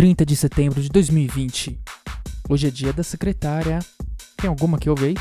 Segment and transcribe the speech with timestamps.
[0.00, 1.78] 30 de setembro de 2020.
[2.48, 3.80] Hoje é dia da secretária.
[4.34, 5.14] Tem alguma que ouve aí?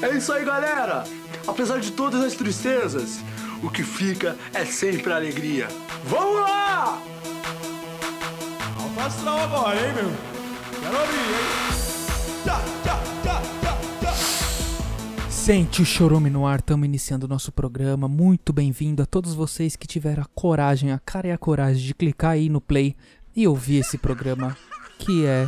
[0.00, 1.04] É isso aí, galera!
[1.46, 3.18] Apesar de todas as tristezas,
[3.62, 5.68] o que fica é sempre a alegria.
[6.06, 7.02] Vamos lá!
[8.80, 10.10] Alto astral agora, hein, meu?
[10.80, 12.44] Quero ouvir, hein?
[12.44, 15.28] Tchá, tchá, tchá, tchá, tchá.
[15.28, 18.08] Sente o chorume no ar, estamos iniciando o nosso programa.
[18.08, 21.92] Muito bem-vindo a todos vocês que tiveram a coragem, a cara e a coragem de
[21.92, 22.96] clicar aí no play
[23.36, 24.56] e ouvir esse programa
[24.98, 25.46] que é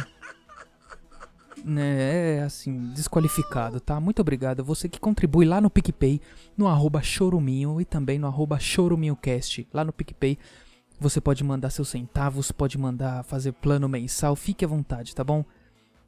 [1.65, 3.98] né, é assim, desqualificado, tá?
[3.98, 4.62] Muito obrigado.
[4.62, 6.20] Você que contribui lá no PicPay,
[6.56, 9.66] no arroba choruminho e também no arroba choruminhocast.
[9.73, 10.38] Lá no PicPay
[11.01, 15.45] você pode mandar seus centavos, pode mandar fazer plano mensal, fique à vontade, tá bom?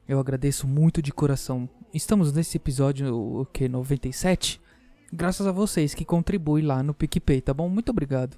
[0.07, 1.69] Eu agradeço muito de coração.
[1.93, 4.59] Estamos nesse episódio, o que, 97?
[5.13, 7.69] Graças a vocês que contribuem lá no PicPay, tá bom?
[7.69, 8.35] Muito obrigado.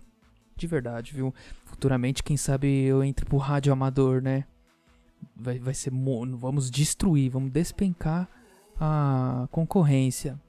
[0.55, 1.33] De verdade, viu?
[1.65, 4.45] Futuramente, quem sabe eu entre pro rádio amador, né?
[5.35, 5.91] Vai, vai ser.
[5.91, 8.29] mo- Vamos destruir, vamos despencar
[8.79, 10.39] a concorrência.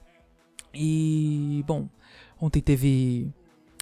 [0.73, 1.87] E, bom,
[2.39, 3.31] ontem teve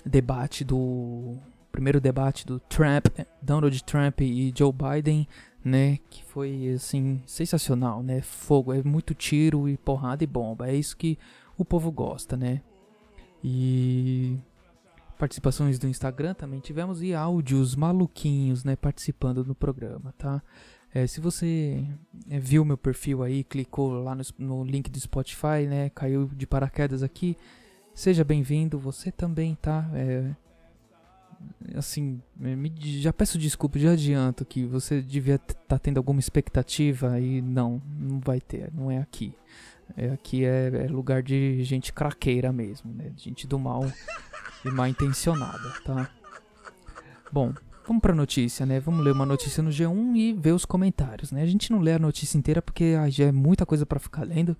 [0.06, 1.38] debate do.
[1.72, 3.08] Primeiro debate do Trump,
[3.42, 5.28] Donald Trump e Joe Biden,
[5.66, 5.98] né?
[6.08, 8.22] Que foi, assim, sensacional, né?
[8.22, 10.70] Fogo, é muito tiro e porrada e bomba.
[10.70, 11.18] É isso que
[11.58, 12.62] o povo gosta, né?
[13.44, 14.38] E
[15.24, 20.44] participações do Instagram também tivemos e áudios maluquinhos, né, participando do programa, tá?
[20.94, 21.88] É, se você
[22.30, 26.46] é, viu meu perfil aí, clicou lá no, no link do Spotify, né, caiu de
[26.46, 27.38] paraquedas aqui,
[27.96, 29.90] seja bem-vindo, você também, tá?
[29.94, 30.30] É,
[31.74, 32.54] assim, é,
[33.00, 38.20] já peço desculpa, já adianto que você devia estar tendo alguma expectativa e não, não
[38.20, 39.34] vai ter, não é aqui.
[39.96, 43.14] É, aqui é, é lugar de gente craqueira mesmo, né?
[43.16, 43.84] Gente do mal
[44.66, 46.10] e mal intencionada, tá?
[47.32, 47.54] Bom,
[47.88, 48.80] vamos pra notícia, né?
[48.80, 51.42] Vamos ler uma notícia no G1 e ver os comentários, né?
[51.42, 54.24] A gente não lê a notícia inteira porque ah, já é muita coisa pra ficar
[54.24, 54.58] lendo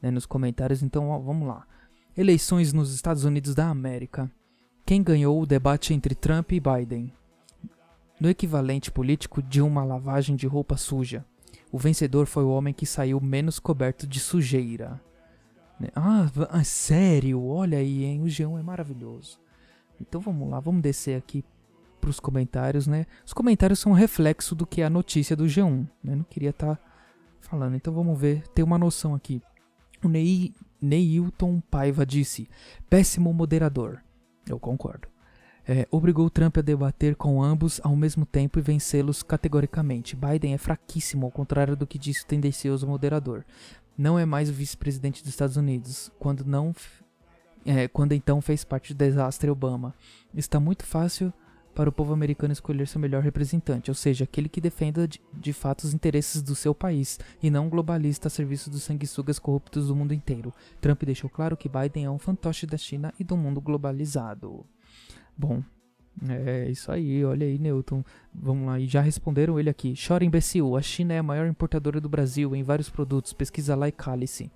[0.00, 1.66] né, nos comentários, então ó, vamos lá.
[2.16, 4.30] Eleições nos Estados Unidos da América.
[4.86, 7.12] Quem ganhou o debate entre Trump e Biden?
[8.20, 11.24] No equivalente político de uma lavagem de roupa suja,
[11.72, 15.00] o vencedor foi o homem que saiu menos coberto de sujeira.
[15.78, 15.88] Né?
[15.94, 17.44] Ah, ah, sério?
[17.44, 18.22] Olha aí, hein?
[18.22, 19.38] O G1 é maravilhoso.
[20.00, 21.44] Então vamos lá, vamos descer aqui
[22.00, 23.06] pros comentários, né?
[23.24, 26.14] Os comentários são um reflexo do que é a notícia do G1, né?
[26.14, 26.78] Não queria estar
[27.40, 29.40] falando, então vamos ver, ter uma noção aqui.
[30.02, 32.48] O Ney, Neilton Paiva disse:
[32.90, 34.02] péssimo moderador.
[34.46, 35.08] Eu concordo.
[35.66, 40.14] É, obrigou Trump a debater com ambos ao mesmo tempo e vencê-los categoricamente.
[40.14, 43.46] Biden é fraquíssimo, ao contrário do que disse o tendencioso moderador.
[43.96, 46.74] Não é mais o vice-presidente dos Estados Unidos, quando não
[47.64, 49.94] é, quando então fez parte do desastre Obama.
[50.34, 51.32] Está muito fácil
[51.74, 55.52] para o povo americano escolher seu melhor representante, ou seja, aquele que defenda de, de
[55.52, 59.88] fato os interesses do seu país, e não um globalista a serviço dos sanguessugas corruptos
[59.88, 60.54] do mundo inteiro.
[60.80, 64.64] Trump deixou claro que Biden é um fantoche da China e do mundo globalizado.
[65.36, 65.64] Bom,
[66.28, 68.04] é isso aí, olha aí, Newton.
[68.32, 69.94] Vamos lá, e já responderam ele aqui.
[70.06, 73.88] Chora imbecil, a China é a maior importadora do Brasil em vários produtos, pesquisa lá
[73.88, 74.50] e cale-se.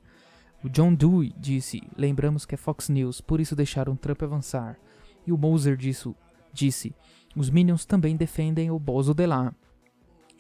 [0.62, 4.78] O John Dewey disse: Lembramos que é Fox News, por isso deixaram Trump avançar.
[5.26, 6.14] E o Moser disse:
[6.52, 6.94] disse
[7.36, 9.54] Os Minions também defendem o Bozo de lá.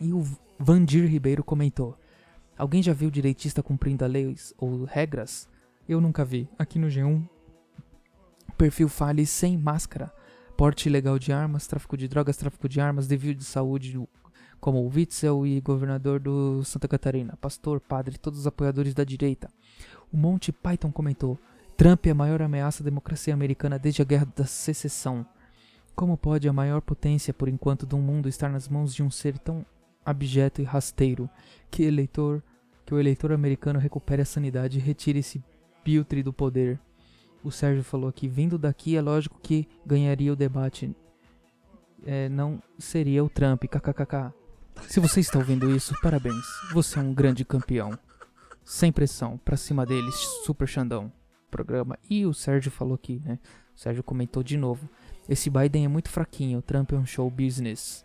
[0.00, 0.22] E o
[0.58, 1.96] Vandir Ribeiro comentou:
[2.56, 5.48] Alguém já viu direitista cumprindo leis ou regras?
[5.88, 6.48] Eu nunca vi.
[6.58, 7.26] Aqui no G1,
[8.58, 10.12] perfil fale sem máscara.
[10.56, 13.96] Porte ilegal de armas, tráfico de drogas, tráfico de armas, desvio de saúde,
[14.58, 19.48] como o Witzel e governador do Santa Catarina, pastor, padre, todos os apoiadores da direita.
[20.12, 21.38] O Monty Python comentou:
[21.76, 25.24] Trump é a maior ameaça à democracia americana desde a Guerra da Secessão.
[25.94, 29.38] Como pode a maior potência, por enquanto, do mundo estar nas mãos de um ser
[29.38, 29.64] tão
[30.04, 31.28] abjeto e rasteiro
[31.70, 32.42] que eleitor,
[32.86, 35.42] que o eleitor americano recupere a sanidade e retire esse
[35.84, 36.80] piltre do poder?
[37.42, 40.94] O Sérgio falou aqui: vindo daqui é lógico que ganharia o debate.
[42.06, 44.32] É, não seria o Trump, kkkk.
[44.88, 46.44] Se você está ouvindo isso, parabéns.
[46.72, 47.98] Você é um grande campeão.
[48.68, 51.10] Sem pressão, pra cima deles, super Xandão.
[51.50, 51.98] Programa.
[52.08, 53.38] E o Sérgio falou aqui, né?
[53.74, 54.86] O Sérgio comentou de novo.
[55.26, 58.04] Esse Biden é muito fraquinho, Trump é um show business.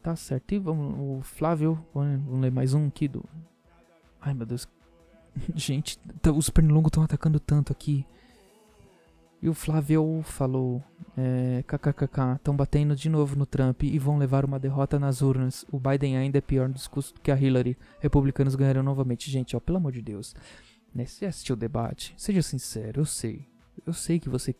[0.00, 0.52] Tá certo.
[0.52, 3.24] E vamos, o Flávio, vamos ler mais um aqui do.
[4.20, 4.64] Ai meu Deus.
[5.56, 5.98] Gente,
[6.36, 8.06] os pernilongos estão atacando tanto aqui.
[9.40, 10.82] E o Flávio falou:
[11.16, 15.64] é, kkkk, estão batendo de novo no Trump e vão levar uma derrota nas urnas.
[15.70, 17.76] O Biden ainda é pior no discurso do que a Hillary.
[18.00, 19.30] Republicanos ganharão novamente.
[19.30, 20.34] Gente, ó, pelo amor de Deus.
[20.94, 22.14] Né, você assistiu o debate?
[22.16, 23.46] Seja sincero, eu sei.
[23.86, 24.54] Eu sei que você.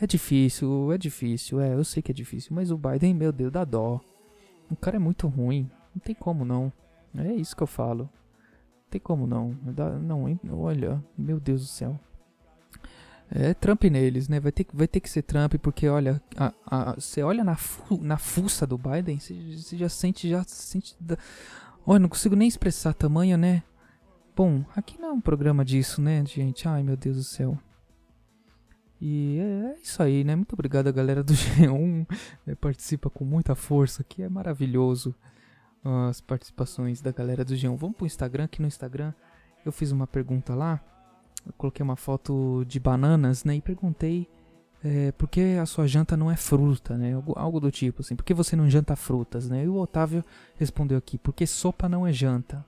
[0.00, 2.54] É difícil, é difícil, é, eu sei que é difícil.
[2.54, 4.00] Mas o Biden, meu Deus, dá dó.
[4.70, 5.70] O cara é muito ruim.
[5.94, 6.72] Não tem como não.
[7.16, 8.04] É isso que eu falo.
[8.04, 9.56] Não tem como não.
[10.02, 11.98] Não, olha, meu Deus do céu.
[13.30, 14.38] É Trump neles, né?
[14.38, 16.22] Vai ter, vai ter que ser Trump, porque olha,
[16.94, 20.96] você olha na, fu, na fuça do Biden, você já sente, já sente.
[21.00, 21.16] Da...
[21.84, 23.62] Olha, não consigo nem expressar tamanho, né?
[24.34, 26.68] Bom, aqui não é um programa disso, né, gente?
[26.68, 27.58] Ai, meu Deus do céu.
[29.00, 30.36] E é, é isso aí, né?
[30.36, 32.06] Muito obrigado a galera do G1.
[32.46, 32.54] Né?
[32.54, 35.14] Participa com muita força aqui, é maravilhoso
[36.08, 37.76] as participações da galera do G1.
[37.76, 39.12] Vamos pro Instagram, aqui no Instagram
[39.64, 40.80] eu fiz uma pergunta lá.
[41.46, 43.56] Eu coloquei uma foto de bananas, né?
[43.56, 44.28] E perguntei
[44.84, 47.14] é, por que a sua janta não é fruta, né?
[47.14, 48.14] Algo, algo, do tipo, assim.
[48.14, 49.64] Por que você não janta frutas, né?
[49.64, 50.24] E o Otávio
[50.56, 52.64] respondeu aqui, porque sopa não é janta.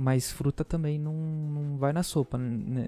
[0.00, 2.86] Mas fruta também não, não vai na sopa, né?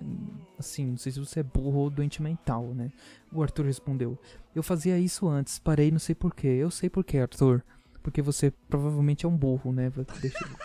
[0.56, 2.92] Assim, não sei se você é burro ou doente mental, né?
[3.32, 4.16] O Arthur respondeu,
[4.54, 6.46] eu fazia isso antes, parei, não sei porquê.
[6.46, 7.64] Eu sei porquê, Arthur.
[8.02, 9.90] Porque você provavelmente é um burro, né?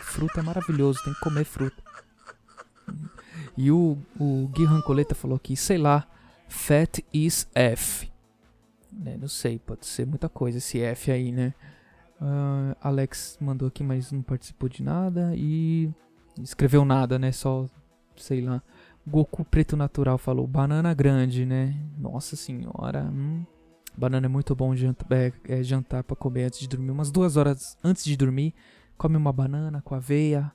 [0.04, 1.84] Fruta é maravilhoso, tem que comer fruta.
[3.58, 6.06] E o, o Gui Rancoleta falou aqui, sei lá,
[6.48, 8.12] fat is F.
[8.92, 11.54] Né, não sei, pode ser muita coisa esse F aí, né?
[12.22, 15.34] Uh, Alex mandou aqui, mas não participou de nada.
[15.36, 15.90] E
[16.42, 17.32] escreveu nada, né?
[17.32, 17.68] Só,
[18.16, 18.62] sei lá.
[19.08, 21.76] Goku Preto Natural falou, banana grande, né?
[21.98, 23.04] Nossa senhora.
[23.04, 23.46] Hum.
[23.98, 26.92] Banana é muito bom jantar, é, é jantar para comer antes de dormir.
[26.92, 28.54] Umas duas horas antes de dormir,
[28.98, 30.52] come uma banana com aveia,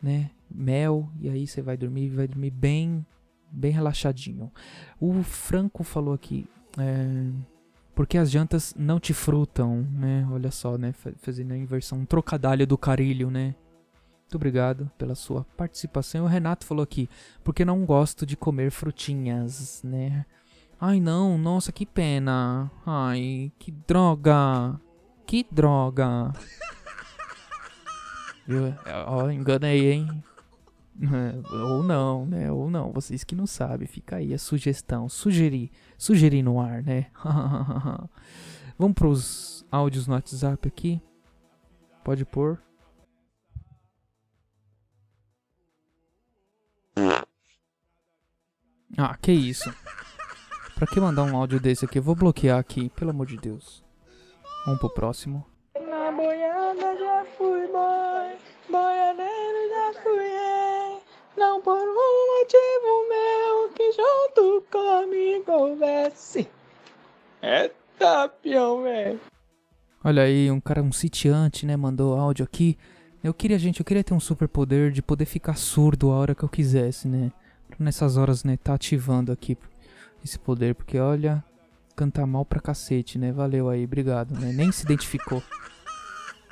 [0.00, 0.30] né?
[0.50, 3.04] Mel, e aí você vai dormir, vai dormir bem,
[3.50, 4.50] bem relaxadinho.
[5.00, 6.48] O Franco falou aqui,
[6.78, 7.30] é,
[7.94, 10.26] porque as jantas não te frutam, né?
[10.30, 10.92] Olha só, né?
[11.18, 13.54] Fazendo a inversão, um trocadilho do carilho, né?
[14.22, 16.24] Muito obrigado pela sua participação.
[16.24, 17.08] O Renato falou aqui,
[17.44, 20.26] porque não gosto de comer frutinhas, né?
[20.80, 22.70] Ai não, nossa, que pena.
[22.84, 24.78] Ai, que droga.
[25.26, 26.32] Que droga.
[28.46, 28.74] Viu?
[29.06, 30.22] Ó, enganei, hein?
[31.52, 32.50] Ou não, né?
[32.50, 32.92] Ou não.
[32.92, 35.08] Vocês que não sabem, fica aí a sugestão.
[35.08, 35.70] Sugerir.
[35.98, 37.06] Sugerir no ar, né?
[38.78, 41.00] Vamos pros áudios no WhatsApp aqui.
[42.04, 42.60] Pode pôr.
[48.96, 49.72] Ah, que isso.
[50.74, 51.98] Pra que mandar um áudio desse aqui?
[51.98, 53.84] Eu vou bloquear aqui, pelo amor de Deus.
[54.64, 55.44] Vamos pro próximo.
[65.46, 66.48] Houvesse.
[67.42, 69.20] É tapião, velho.
[70.04, 72.78] Olha aí, um cara, um sitiante, né, mandou áudio aqui.
[73.24, 76.34] Eu queria, gente, eu queria ter um super poder de poder ficar surdo a hora
[76.34, 77.32] que eu quisesse, né?
[77.78, 79.58] Nessas horas, né, tá ativando aqui
[80.24, 81.42] esse poder, porque olha,
[81.96, 83.32] canta mal pra cacete, né?
[83.32, 84.52] Valeu aí, obrigado, né?
[84.52, 85.42] Nem se identificou.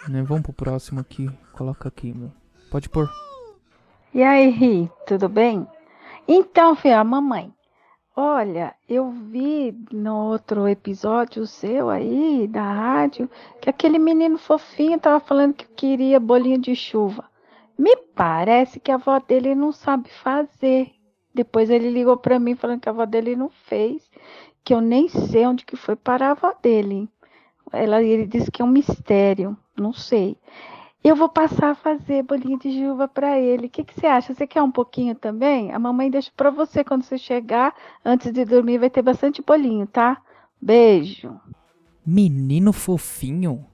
[0.08, 0.22] Né?
[0.22, 1.30] Vamos pro próximo aqui.
[1.52, 2.32] Coloca aqui, meu.
[2.70, 3.08] Pode pôr.
[4.12, 5.66] E aí, Ri, tudo bem?
[6.26, 7.52] Então, filha, mamãe,
[8.16, 13.28] olha, eu vi no outro episódio seu aí, da rádio,
[13.60, 17.24] que aquele menino fofinho tava falando que queria bolinho de chuva.
[17.76, 20.92] Me parece que a avó dele não sabe fazer.
[21.34, 24.08] Depois ele ligou para mim falando que a avó dele não fez,
[24.62, 27.08] que eu nem sei onde que foi parar a avó dele.
[27.72, 30.38] Ela, ele disse que é um mistério, não sei.
[31.04, 33.66] Eu vou passar a fazer bolinho de chuva para ele.
[33.66, 34.32] O que, que você acha?
[34.32, 35.70] Você quer um pouquinho também?
[35.70, 37.74] A mamãe deixa para você quando você chegar.
[38.02, 40.22] Antes de dormir vai ter bastante bolinho, tá?
[40.58, 41.38] Beijo.
[42.06, 43.66] Menino fofinho?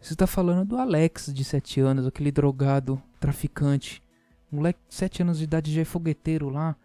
[0.00, 4.00] Você tá falando do Alex, de 7 anos, aquele drogado, traficante.
[4.50, 6.76] Moleque de 7 anos de idade já é fogueteiro lá.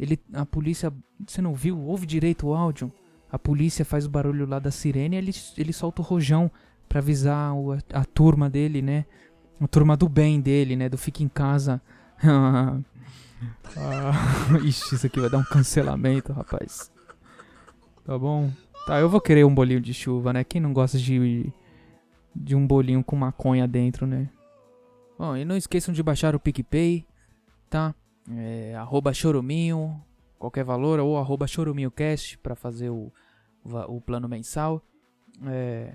[0.00, 0.90] Ele, a polícia,
[1.26, 1.78] você não viu?
[1.78, 2.90] Ouve direito o áudio.
[3.30, 6.50] A polícia faz o barulho lá da sirene e ele, ele solta o rojão
[6.88, 9.04] para avisar o, a, turma dele, né?
[9.60, 10.88] A turma do bem dele, né?
[10.88, 11.80] Do fica em casa.
[12.22, 12.80] ah,
[14.64, 16.90] ixi, isso aqui vai dar um cancelamento, rapaz.
[18.04, 18.50] Tá bom?
[18.86, 20.44] Tá, eu vou querer um bolinho de chuva, né?
[20.44, 21.52] Quem não gosta de,
[22.34, 24.28] de um bolinho com maconha dentro, né?
[25.18, 27.06] Bom, e não esqueçam de baixar o PicPay,
[27.70, 27.94] tá?
[28.30, 30.00] é, arroba choruminho,
[30.38, 33.12] qualquer valor, ou arroba choruminhocast para fazer o,
[33.64, 34.82] o, o, plano mensal.
[35.46, 35.94] É,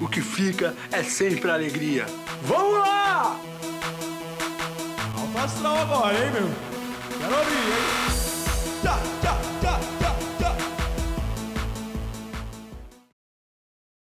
[0.00, 2.06] o que fica é sempre alegria.
[2.42, 3.38] Vamos lá!
[5.18, 6.50] Alto astral agora, hein, meu?
[7.18, 8.04] Quero abrir, hein?
[8.82, 9.73] Tchá, tchá, tchá.